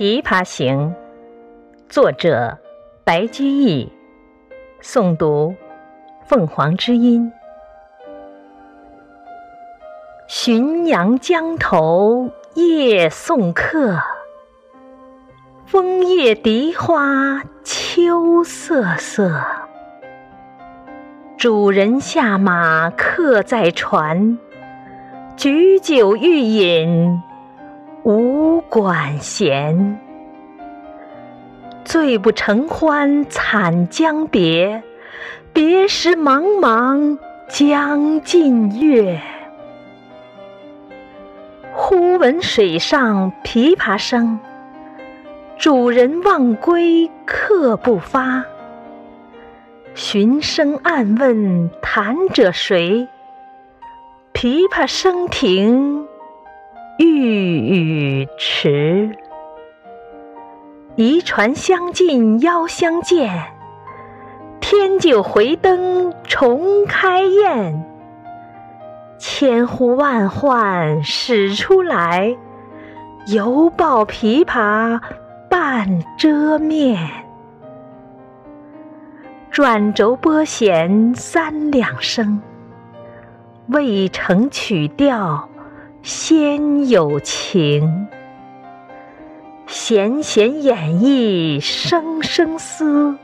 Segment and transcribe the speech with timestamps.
[0.00, 0.94] 琵琶行》
[1.90, 2.56] 作者
[3.04, 3.92] 白居易，
[4.80, 5.54] 诵读
[6.24, 7.30] 凤凰之音。
[10.26, 14.00] 浔阳江头夜送客，
[15.66, 19.38] 枫叶荻花秋瑟瑟。
[21.36, 24.38] 主人下马客在船，
[25.36, 27.22] 举酒欲饮。
[28.10, 30.00] 无管弦，
[31.84, 34.82] 醉不成欢惨将别，
[35.52, 39.20] 别时茫茫江浸月。
[41.72, 44.40] 忽闻水上琵琶声，
[45.56, 48.44] 主人忘归客不发。
[49.94, 53.06] 寻声暗问弹者谁？
[54.34, 56.08] 琵琶声停。
[57.02, 59.16] 欲语迟，
[60.96, 63.42] 移船相近邀相见。
[64.60, 67.86] 添酒回灯重开宴。
[69.18, 72.36] 千呼万唤始出来，
[73.28, 75.00] 犹抱琵琶
[75.48, 76.98] 半遮面。
[79.50, 82.42] 转轴拨弦三两声，
[83.68, 85.49] 未成曲调。
[86.02, 88.08] 先有情，
[89.66, 93.18] 弦弦掩抑声声思，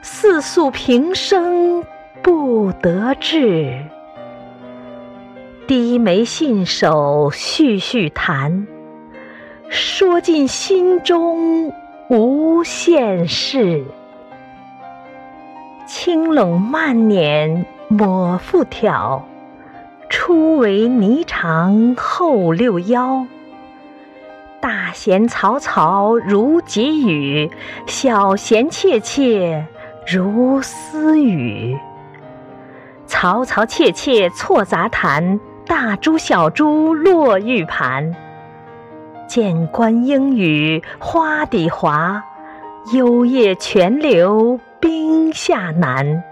[0.00, 1.84] 似诉平生
[2.22, 3.84] 不得志。
[5.66, 8.68] 低眉信手续续弹，
[9.68, 11.72] 说尽心中
[12.08, 13.84] 无限事。
[15.86, 19.24] 轻拢慢捻抹复挑。
[20.30, 23.26] 初为霓裳后六幺，
[24.60, 27.50] 大弦嘈嘈如急雨，
[27.88, 29.66] 小弦切切
[30.06, 31.76] 如私语。
[33.08, 38.14] 嘈嘈切切错杂弹，大珠小珠落玉盘。
[39.26, 42.22] 间关莺语花底滑，
[42.92, 46.22] 幽咽泉流冰下难。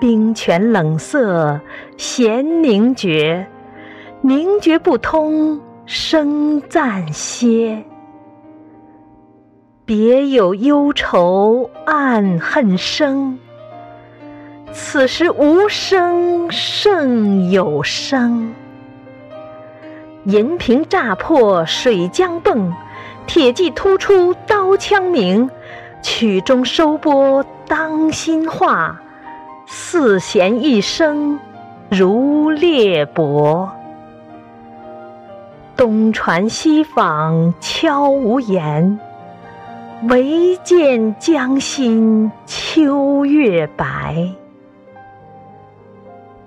[0.00, 1.60] 冰泉冷涩
[1.98, 3.46] 弦凝绝，
[4.22, 7.84] 凝绝不通声暂歇。
[9.84, 13.38] 别有忧愁暗恨生，
[14.72, 18.54] 此时无声胜有声。
[20.24, 22.72] 银瓶乍破水浆迸，
[23.26, 25.50] 铁骑突出刀枪鸣。
[26.02, 28.98] 曲终收拨当心画。
[29.72, 31.38] 四弦一声
[31.92, 33.68] 如裂帛，
[35.76, 38.98] 东传西访悄无言，
[40.08, 44.34] 唯见江心秋月白。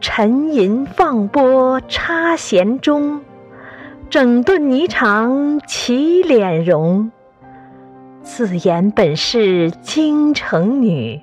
[0.01, 3.21] 沉吟放拨插弦中，
[4.09, 7.09] 整顿霓裳起敛容。
[8.21, 11.21] 自言本是京城女。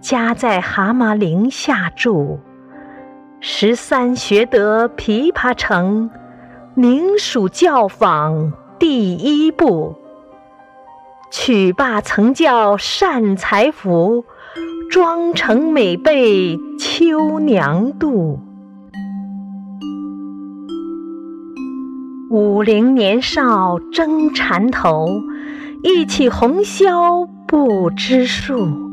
[0.00, 2.38] 家在蛤蟆陵下住，
[3.40, 6.10] 十三学得琵琶成，
[6.74, 9.94] 名属教坊第一部。
[11.30, 14.24] 曲罢曾教善才服，
[14.90, 18.38] 妆成每被秋娘妒。
[22.30, 25.06] 五陵年少争缠头，
[25.82, 28.89] 一起红绡不知数。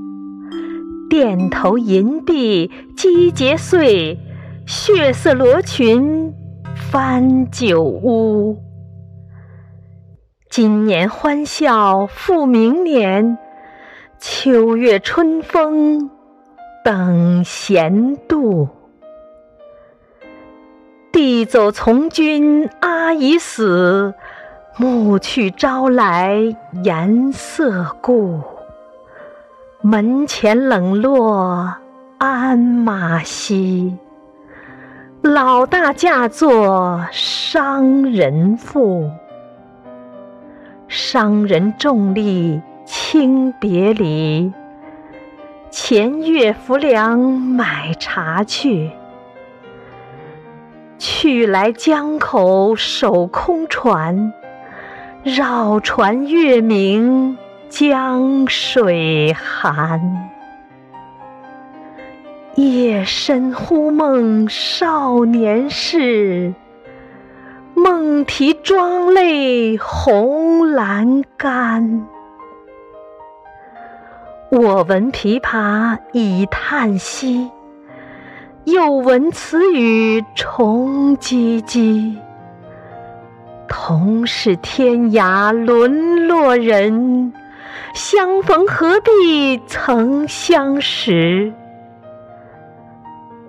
[1.09, 4.19] 钿头银篦击节碎，
[4.65, 6.33] 血色罗裙
[6.75, 8.61] 翻酒污。
[10.49, 13.37] 今年欢笑复明年，
[14.19, 16.09] 秋月春风
[16.83, 18.67] 等闲度。
[21.11, 24.13] 弟走从军阿姨死，
[24.77, 28.41] 暮去朝来颜色故。
[29.89, 31.73] 门前冷落
[32.17, 33.95] 鞍马稀，
[35.21, 39.09] 老大嫁作商人妇。
[40.89, 44.51] 商人重利轻别离，
[45.71, 48.91] 前月浮梁买茶去，
[50.97, 54.33] 去来江口守空船，
[55.23, 57.37] 绕船月明。
[57.69, 60.29] 江水寒，
[62.55, 66.53] 夜深忽梦少年事。
[67.75, 72.07] 梦啼妆泪红阑干。
[74.49, 77.51] 我闻琵琶已叹息，
[78.63, 82.15] 又闻此语重唧唧。
[83.67, 87.33] 同是天涯沦落人，
[87.97, 91.51] 相逢何必曾相识。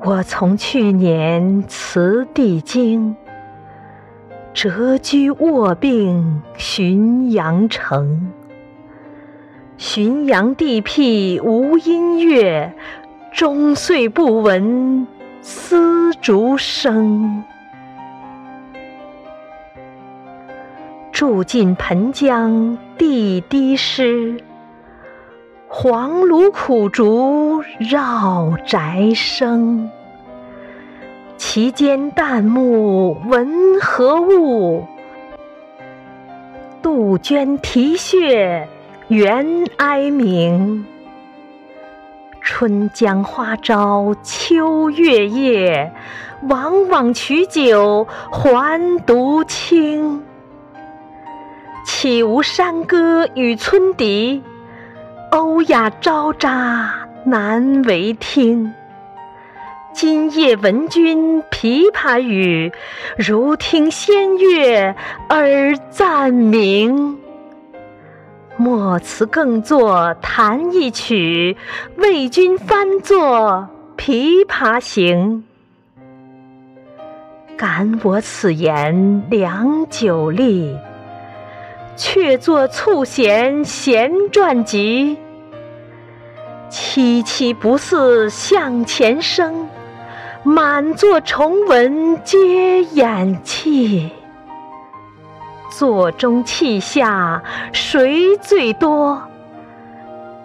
[0.00, 3.14] 我从去年辞帝京，
[4.54, 8.32] 谪居卧病浔阳城。
[9.76, 12.72] 浔阳地僻无音乐，
[13.30, 15.06] 终岁不闻
[15.42, 17.44] 丝竹声。
[21.18, 24.40] 住近盆江地低湿，
[25.66, 29.90] 黄芦苦竹绕宅生。
[31.36, 34.86] 其间旦暮闻何物？
[36.80, 38.68] 杜鹃啼血。
[39.08, 40.86] 猿哀鸣，
[42.40, 45.92] 春江花朝秋月夜，
[46.48, 50.22] 往往取酒还独倾。
[52.00, 54.40] 岂无山歌与村笛，
[55.32, 56.92] 欧亚招札
[57.24, 58.72] 难为听。
[59.92, 62.72] 今夜闻君琵琶语，
[63.16, 64.94] 如听仙乐
[65.30, 67.18] 耳暂明。
[68.56, 71.56] 莫辞更作弹一曲，
[71.96, 73.68] 为君翻作
[74.00, 75.44] 《琵琶行》。
[77.56, 80.76] 感我此言良久立，
[81.98, 85.18] 却作促弦弦传急。
[86.70, 89.68] 凄凄不似向前声，
[90.44, 94.10] 满座重闻皆掩泣。
[95.70, 97.42] 座中泣下
[97.72, 99.20] 谁最多？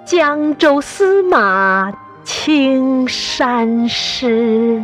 [0.05, 4.81] 江州司马青衫湿。